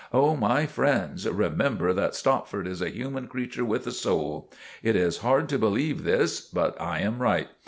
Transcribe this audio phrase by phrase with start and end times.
[0.11, 4.49] Oh, my friends, remember that Stopford is a human creature with a soul.
[4.81, 7.49] It is hard to believe this, but I am right.